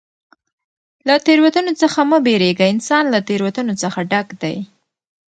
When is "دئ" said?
4.41-4.57